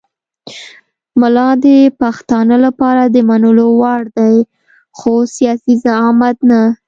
[1.21, 1.65] ملا د
[2.01, 4.35] پښتانه لپاره د منلو وړ دی
[4.97, 6.61] خو سیاسي زعامت نه.